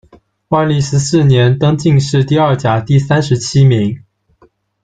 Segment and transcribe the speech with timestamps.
[0.47, 4.03] 万历十四年，登进士第二甲第三十七名。